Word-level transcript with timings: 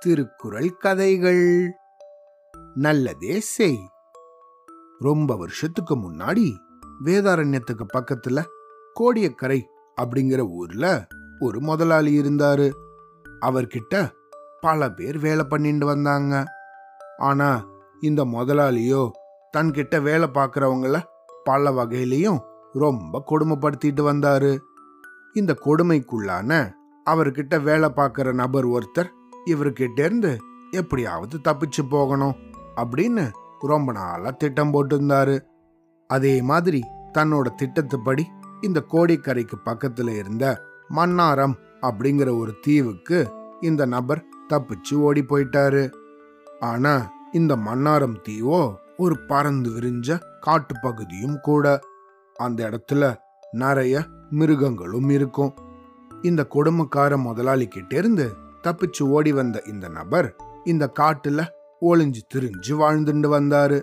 திருக்குறள் 0.00 0.76
கதைகள். 0.76 1.70
நல்லதே 2.74 3.40
செய். 3.40 3.78
ரொம்ப 4.98 5.36
வருஷத்துக்கு 5.36 5.96
முன்னாடி 5.96 6.56
வேதாரண்யத்துக்கு 7.04 7.84
பக்கத்துல 7.94 8.44
கோடியக்கரை 9.00 9.60
அப்படிங்கிற 10.02 10.48
ஊர்ல 10.48 11.06
ஒரு 11.38 11.60
முதலாளி 11.60 12.20
இருந்தாரு. 12.20 12.72
அவர்கிட்ட 13.40 14.10
பல 14.60 14.90
பேர் 14.90 15.18
வேலை 15.18 15.44
பண்ணிட்டு 15.44 15.86
வந்தாங்க. 15.86 16.44
ஆனா 17.18 17.66
இந்த 18.00 18.24
முதலாளியோ 18.24 19.10
தன்கிட்ட 19.56 20.02
வேலை 20.02 20.28
பார்க்கறவங்கள 20.34 21.02
பல 21.44 21.70
வகையிலையும் 21.70 22.40
ரொம்ப 22.72 23.22
கொடுமைப்படுத்திட்டு 23.26 24.12
வந்தாரு. 24.12 24.58
இந்த 25.32 25.56
கொடுமைக்குள்ளான 25.64 26.78
அவர்கிட்ட 27.12 27.62
வேலை 27.62 27.88
பார்க்குற 27.96 28.32
நபர் 28.32 28.66
ஒருத்தர் 28.68 29.10
இவர்கிட்ட 29.46 29.98
இருந்து 29.98 30.32
எப்படியாவது 30.70 31.36
தப்பிச்சு 31.48 31.82
போகணும் 31.88 32.36
அப்படின்னு 32.76 33.24
ரொம்ப 33.60 33.92
நாளாக 33.92 34.30
திட்டம் 34.30 34.72
போட்டிருந்தாரு. 34.74 35.36
அதே 36.10 36.42
மாதிரி 36.42 36.80
தன்னோட 37.18 37.48
திட்டத்துப்படி 37.54 38.24
இந்த 38.60 38.84
கோடிக்கரைக்கு 38.92 39.56
பக்கத்துல 39.64 40.16
இருந்த 40.18 40.44
மன்னாரம் 40.94 41.54
அப்படிங்கிற 41.82 42.38
ஒரு 42.38 42.52
தீவுக்கு 42.60 43.18
இந்த 43.60 43.82
நபர் 43.86 44.24
தப்பிச்சு 44.48 44.94
ஓடி 44.94 45.22
போயிட்டாரு. 45.22 45.82
ஆனா 46.60 46.94
இந்த 47.32 47.56
மன்னாரம் 47.56 48.16
தீவோ 48.28 48.60
ஒரு 48.96 49.16
பறந்து 49.26 49.70
விரிஞ்ச 49.70 50.18
காட்டுப்பகுதியும் 50.46 51.38
கூட. 51.40 51.64
அந்த 52.36 52.60
இடத்துல 52.70 53.14
நிறைய 53.52 54.04
மிருகங்களும் 54.30 55.08
இருக்கும். 55.08 55.52
இந்த 56.22 56.46
கொடுமைக்கார 56.50 57.16
முதலாளி 57.16 57.68
கிட்டேருந்து 57.74 58.26
தப்பிச்சு 58.62 59.02
ஓடி 59.02 59.32
வந்த 59.32 59.62
இந்த 59.66 59.88
நபர் 59.88 60.36
இந்த 60.64 60.92
காட்டுல 60.98 61.46
ஒளிஞ்சு 61.80 62.20
திரிஞ்சு 62.34 62.70
வாழ்ந்துட்டு 62.70 63.28
வந்தாரு. 63.36 63.82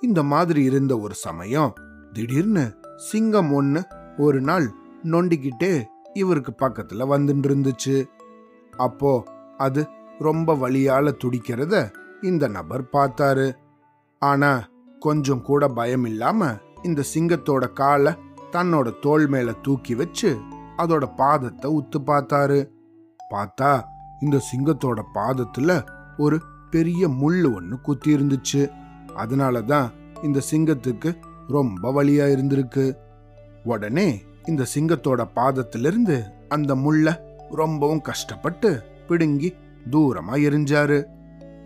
இந்த 0.00 0.22
மாதிரி 0.22 0.62
இருந்த 0.62 0.98
ஒரு 0.98 1.14
சமயம் 1.14 1.74
திடீர்னு 2.12 2.74
சிங்கம் 2.96 3.50
ஒண்ணு 3.60 3.82
ஒரு 4.18 4.40
நாள் 4.40 4.72
நொண்டிக்கிட்டே 5.02 5.84
இவருக்கு 6.14 6.52
பக்கத்துல 6.58 7.06
வந்துட்டு 7.14 7.48
இருந்துச்சு 7.48 8.06
அப்போ 8.76 9.24
அது 9.56 9.88
ரொம்ப 10.18 10.54
வழியால 10.54 11.12
துடிக்கிறத 11.24 11.92
இந்த 12.22 12.48
நபர் 12.48 12.84
பார்த்தாரு. 12.92 13.52
ஆனா 14.18 14.68
கொஞ்சம் 14.98 15.42
கூட 15.42 15.68
பயம் 15.68 16.04
இல்லாம 16.04 16.56
இந்த 16.82 17.02
சிங்கத்தோட 17.14 17.72
காலை 17.72 18.12
தன்னோட 18.52 18.92
தோல் 19.00 19.26
மேல 19.26 19.52
தூக்கி 19.52 19.94
வச்சு 19.94 20.38
அதோட 20.78 21.04
பாதத்தை 21.16 21.70
உத்து 21.78 21.98
பார்த்தாரு. 22.06 22.68
பார்த்தா 23.30 23.82
இந்த 24.20 24.40
சிங்கத்தோட 24.48 25.02
பாதத்துல 25.14 25.86
ஒரு 26.16 26.42
பெரிய 26.70 27.08
முள்ளு 27.08 27.54
ஒன்று 27.54 27.80
குத்தி 27.80 28.14
இருந்துச்சு. 28.16 28.70
அதனால 29.14 29.62
தான் 29.62 29.92
இந்த 30.22 30.40
சிங்கத்துக்கு 30.50 31.16
ரொம்ப 31.48 31.92
வழியா 31.92 32.26
இருந்திருக்கு. 32.34 32.96
உடனே 33.64 34.22
இந்த 34.46 34.66
சிங்கத்தோட 34.74 35.22
பாதத்திலிருந்து 35.36 36.16
அந்த 36.48 36.74
முள்ள 36.74 37.22
ரொம்பவும் 37.50 38.00
கஷ்டப்பட்டு 38.00 38.82
பிடுங்கி 39.08 39.54
தூரமா 39.90 40.34
எரிஞ்சாரு. 40.46 41.04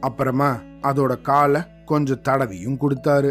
அப்புறமா 0.00 0.50
அதோட 0.82 1.20
காலை 1.20 1.60
கொஞ்சம் 1.84 2.22
தடவியும் 2.28 2.80
கொடுத்தாரு. 2.80 3.30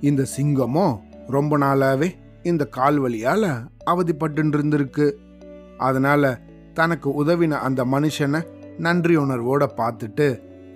இந்த 0.00 0.26
சிங்கமும் 0.36 1.00
ரொம்ப 1.28 1.58
நாளாவே 1.58 2.08
இந்த 2.44 2.64
கால் 2.76 2.98
வலியால 3.00 3.44
அவதிப்பட்டு 3.90 4.40
இருந்திருக்கு 4.42 5.06
அதனால 5.78 6.22
தனக்கு 6.78 7.08
உதவின 7.24 7.58
அந்த 7.66 7.80
மனுஷனை 7.84 8.40
நன்றி 8.78 9.16
உணர்வோட 9.16 9.64
பார்த்துட்டு 9.76 10.26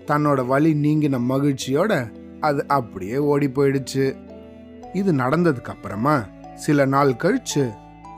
தன்னோட 0.06 0.40
வழி 0.46 0.70
நீங்கின 0.84 1.16
மகிழ்ச்சியோட 1.30 1.92
அது 2.40 2.60
அப்படியே 2.68 3.16
ஓடி 3.30 3.48
போயிடுச்சு. 3.48 4.04
இது 4.92 5.10
நடந்ததுக்கு 5.12 5.72
அப்புறமா 5.74 6.16
சில 6.54 6.86
நாள் 6.86 7.10
கழிச்சு 7.22 7.64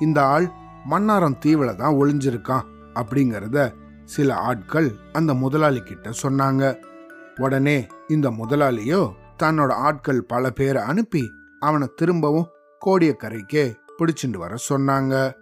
இந்த 0.00 0.18
ஆள் 0.34 0.46
மன்னாரம் 0.90 1.40
தீவுல 1.44 1.70
தான் 1.76 1.94
ஒளிஞ்சிருக்கான் 1.94 2.68
அப்படிங்கிறத 2.94 3.58
சில 4.04 4.34
ஆட்கள் 4.34 4.88
அந்த 5.12 5.34
முதலாளி 5.34 5.80
கிட்ட 5.80 6.10
சொன்னாங்க. 6.22 6.62
உடனே 7.36 7.86
இந்த 8.08 8.30
முதலாளியோ 8.30 9.02
தன்னோட 9.42 9.72
ஆட்கள் 9.88 10.22
பல 10.22 10.50
பேரை 10.50 10.82
அனுப்பி 10.82 11.22
அவனை 11.60 11.88
திரும்பவும் 11.96 12.48
கோடியக்கரைக்கே 12.86 13.76
பிடிச்சிட்டு 13.98 14.36
வர 14.36 14.54
சொன்னாங்க. 14.68 15.32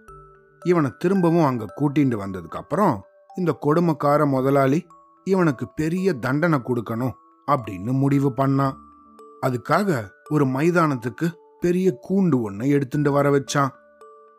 இவனை 0.65 0.89
திரும்பவும் 0.97 1.45
அங்க 1.45 1.65
கூட்டிட்டு 1.77 2.15
வந்ததுக்கு 2.23 2.57
அப்புறம் 2.57 3.03
இந்த 3.35 3.57
கொடுமைக்கார 3.61 4.27
முதலாளி 4.27 4.87
இவனுக்கு 5.23 5.67
பெரிய 5.67 6.13
தண்டனை 6.13 6.59
கொடுக்கணும் 6.59 7.11
அப்படின்னு 7.51 7.91
முடிவு 7.91 8.29
பண்ணான். 8.29 8.75
அதுக்காக 9.41 10.07
ஒரு 10.29 10.45
மைதானத்துக்கு 10.45 11.27
பெரிய 11.59 11.99
கூண்டு 12.09 12.41
ஒன்று 12.41 12.69
எடுத்துட்டு 12.69 13.11
வர 13.11 13.29
வச்சான். 13.29 13.69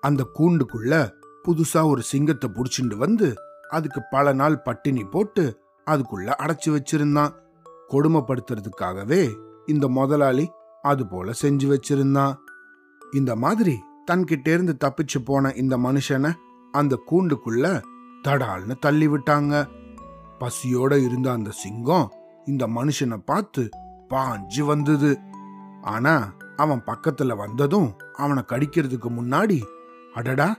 அந்த 0.00 0.26
கூண்டுக்குள்ள 0.38 1.12
புதுசா 1.48 1.88
ஒரு 1.88 2.02
சிங்கத்தை 2.02 2.50
புடிச்சிட்டு 2.54 2.96
வந்து 2.96 3.34
அதுக்கு 3.68 4.00
பல 4.10 4.32
நாள் 4.32 4.62
பட்டினி 4.62 5.04
போட்டு 5.04 5.60
அதுக்குள்ள 5.86 6.28
அடைச்சி 6.38 6.68
வச்சிருந்தான். 6.68 7.32
கொடுமைப்படுத்துறதுக்காகவே 7.88 9.32
இந்த 9.66 9.88
முதலாளி 9.88 10.50
அது 10.82 11.06
போல 11.06 11.30
செஞ்சு 11.42 11.66
வச்சிருந்தான். 11.72 12.34
இந்த 13.12 13.36
மாதிரி 13.36 13.82
தன்கிட்ட 14.10 14.48
இருந்து 14.48 14.76
தப்பிச்சு 14.84 15.24
போன 15.24 15.52
இந்த 15.52 15.76
மனுஷனை 15.76 16.32
அந்த 16.72 16.98
கூண்டுக்குள்ள 17.10 17.82
தடால்னு 18.28 18.78
தள்ளி 18.78 19.08
விட்டாங்க. 19.08 19.68
பசியோட 20.40 21.04
இருந்த 21.04 21.32
அந்த 21.32 21.50
சிங்கம் 21.50 22.12
இந்த 22.44 22.66
மனுஷனை 22.66 23.16
பார்த்து 23.24 23.68
பாஞ்சு 24.08 24.60
வந்தது. 24.60 25.18
ஆனா 25.82 26.32
அவன் 26.56 26.82
பக்கத்துல 26.86 27.36
வந்ததும் 27.36 27.92
அவனை 28.16 28.42
கடிக்கிறதுக்கு 28.46 29.08
முன்னாடி 29.08 29.62
அடடா 30.14 30.56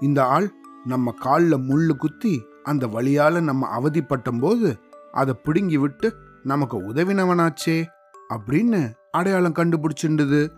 இந்த 0.00 0.26
ஆள் 0.26 0.52
நம்ம 0.84 1.14
கால்ல 1.24 1.56
முள்ளு 1.68 1.96
குத்தி 1.96 2.44
அந்த 2.62 2.86
வழியால 2.86 3.40
நம்ம 3.40 3.80
அவதிப்பட்டும் 3.80 4.40
போது 4.40 4.78
அதை 5.12 5.34
பிடுங்கி 5.34 5.78
விட்டு 5.78 6.14
நமக்கு 6.42 6.82
உதவினவனாச்சே 6.82 7.86
அப்படின்னு 8.28 8.92
அடையாளம் 9.10 9.54
கண்டுபிடிச்சிருந்தது. 9.54 10.48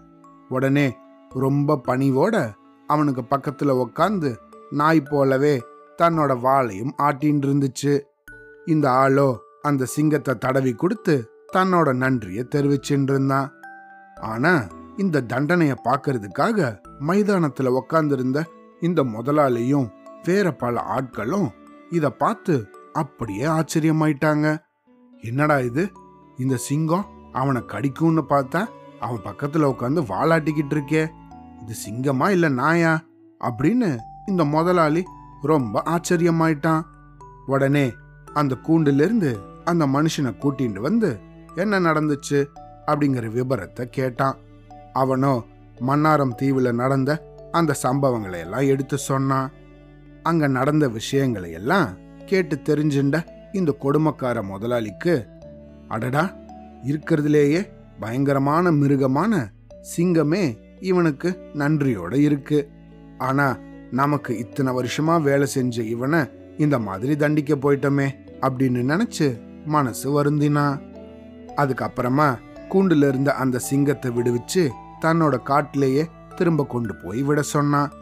உடனே 0.48 0.96
ரொம்ப 1.34 1.80
பணிவோட 1.88 2.52
அவனுக்கு 2.86 3.22
பக்கத்துல 3.36 3.86
உக்காந்து 3.86 4.36
நாய் 4.70 5.00
போலவே 5.00 5.62
தன்னோட 6.02 6.32
வாளையும் 6.44 6.90
ஆட்டின்னு 6.98 7.46
இருந்துச்சு. 7.46 8.00
இந்த 8.66 8.90
ஆளோ 8.90 9.36
அந்த 9.62 9.84
சிங்கத்தை 9.84 10.38
தடவி 10.38 10.72
கொடுத்து 10.72 11.30
தன்னோட 11.52 11.94
நன்றியை 11.94 12.46
தெரிவிச்சுட்டு 12.54 13.10
இருந்தான். 13.10 13.52
ஆனா 14.20 14.66
இந்த 14.96 15.24
தண்டனைய 15.28 15.74
பார்க்கறதுக்காக 15.84 16.78
மைதானத்துல 17.06 17.80
உக்காந்துருந்த 17.80 18.44
இந்த 18.80 19.04
முதலாளியும் 19.04 19.90
வேற 20.24 20.52
பல 20.52 20.84
ஆட்களும் 20.88 21.48
இத 21.90 22.10
பார்த்து 22.10 22.70
அப்படியே 22.92 23.44
ஆச்சரியமாயிட்டாங்க. 23.44 24.58
என்னடா 25.20 25.58
இது? 25.58 25.90
இந்த 26.36 26.56
சிங்கம் 26.56 27.06
அவனை 27.32 27.62
கடிக்கும்னு 27.62 28.22
பார்த்தா 28.28 28.66
அவன் 29.00 29.22
பக்கத்துல 29.24 29.74
உட்காந்து 29.74 30.00
வாளாட்டிக்கிட்டு 30.08 30.74
இருக்கே. 30.74 31.08
இது 31.62 31.74
சிங்கமா 31.88 32.28
இல்ல 32.28 32.48
நாயா? 32.48 33.00
அப்படின்னு 33.40 33.98
இந்த 34.26 34.44
முதலாளி 34.44 35.04
ரொம்ப 35.42 35.82
ஆச்சரியமாயிட்டான். 35.86 36.82
உடனே 37.46 37.92
அந்த 38.34 38.56
கூண்டிலிருந்து 38.68 39.38
அந்த 39.64 39.86
மனுஷனை 39.86 40.32
கூட்டிட்டு 40.40 40.78
வந்து 40.78 41.18
என்ன 41.54 41.80
நடந்துச்சு? 41.80 42.46
அப்படிங்கிற 42.86 43.26
விபரத்தை 43.30 43.84
கேட்டான். 43.84 44.36
அவனோ 44.92 45.42
மன்னாரம் 45.86 46.34
தீவுல 46.42 46.72
நடந்த 46.72 47.34
அந்த 47.50 47.74
சம்பவங்களை 47.82 48.38
எல்லாம் 48.38 48.66
எடுத்து 48.66 48.98
சொன்னான். 48.98 49.50
அங்க 50.22 50.46
நடந்த 50.46 50.88
விஷயங்களை 50.88 51.52
எல்லாம் 51.52 51.88
கேட்டு 52.26 52.56
தெரிஞ்சுண்ட 52.56 53.24
இந்த 53.52 53.76
கொடுமைக்கார 53.80 54.42
முதலாளிக்கு 54.42 55.26
அடடா 55.88 56.32
இருக்கிறதுலேயே 56.84 57.68
பயங்கரமான 58.00 58.70
மிருகமான 58.70 59.50
சிங்கமே 59.96 60.58
இவனுக்கு 60.80 61.38
நன்றியோட 61.54 62.14
இருக்கு. 62.14 62.68
ஆனா 63.18 63.58
நமக்கு 63.90 64.38
இத்தனை 64.38 64.72
வருஷமா 64.72 65.22
வேலை 65.22 65.46
செஞ்ச 65.46 65.82
இவனை 65.82 66.20
இந்த 66.58 66.78
மாதிரி 66.78 67.16
தண்டிக்க 67.16 67.54
போயிட்டோமே 67.54 68.08
அப்படின்னு 68.40 68.80
நினைச்சு 68.92 69.40
மனசு 69.66 70.22
வருந்தினா. 70.22 70.80
அதுக்கப்புறமா 71.56 72.38
கூண்டுல 72.68 73.08
இருந்த 73.08 73.34
அந்த 73.34 73.58
சிங்கத்தை 73.58 74.10
விடுவிச்சு 74.10 74.68
தன்னோட 75.00 75.42
காட்டிலேயே 75.42 76.08
திரும்ப 76.36 76.64
கொண்டு 76.64 76.96
போய் 76.96 77.22
விட 77.22 77.42
சொன்னான் 77.42 77.92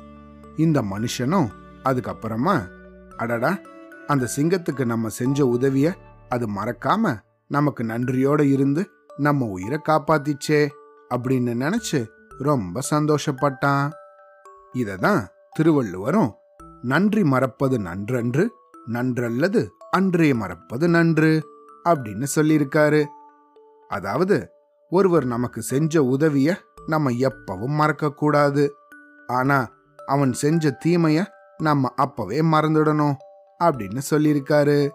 இந்த 0.56 0.82
மனுஷனும் 0.82 1.48
அதுக்கப்புறமா 1.84 2.68
அடடா 3.16 3.58
அந்த 4.06 4.28
சிங்கத்துக்கு 4.36 4.84
நம்ம 4.84 5.08
செஞ்ச 5.08 5.46
உதவிய 5.46 5.94
அது 6.28 6.46
மறக்காம 6.46 7.16
நமக்கு 7.48 7.84
நன்றியோட 7.84 8.40
இருந்து 8.40 8.90
நம்ம 9.16 9.46
உயிரை 9.46 9.78
காப்பாத்திச்சே 9.88 10.68
அப்படின்னு 11.14 11.52
நினைச்சு 11.54 12.06
ரொம்ப 12.38 12.80
சந்தோஷப்பட்டான். 12.90 13.90
இததான் 14.74 15.26
திருவள்ளுவரும் 15.52 16.34
நன்றி 16.82 17.24
மறப்பது 17.24 17.78
நன்றன்று 17.78 18.48
நன்றல்லது 18.86 19.68
அன்றே 19.90 20.32
மறப்பது 20.32 20.88
நன்று 20.88 21.46
அப்படின்னு 21.84 22.26
சொல்லியிருக்காரு. 22.36 23.04
அதாவது 23.88 24.50
ஒருவர் 24.90 25.24
நமக்கு 25.24 25.62
செஞ்ச 25.62 26.02
உதவிய 26.02 26.56
நம்ம 26.86 27.10
எப்பவும் 27.10 27.80
மறக்கக்கூடாது. 27.80 28.68
ஆனா 29.26 29.68
அவன் 30.06 30.32
செஞ்ச 30.32 30.78
தீமைய 30.84 31.26
நம்ம 31.56 31.92
அப்பவே 31.96 32.40
மறந்துடணும் 32.40 33.14
அப்படின்னு 33.64 34.00
சொல்லியிருக்காரு. 34.10 34.90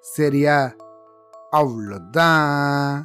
சரியா? 0.00 0.74
அவ்வளோதான். 1.52 3.02